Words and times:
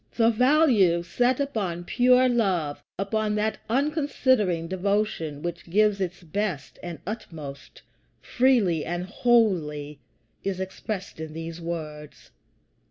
The 0.15 0.31
value 0.31 1.03
set 1.03 1.39
upon 1.39 1.83
pure 1.83 2.27
love, 2.27 2.81
upon 2.97 3.35
that 3.35 3.59
unconsidering 3.69 4.67
devotion 4.67 5.43
which 5.43 5.69
gives 5.69 6.01
its 6.01 6.23
best 6.23 6.79
and 6.81 6.97
utmost 7.05 7.83
freely 8.19 8.83
and 8.83 9.05
wholly, 9.05 9.99
is 10.43 10.59
expressed 10.59 11.19
in 11.19 11.33
these 11.33 11.61
words. 11.61 12.31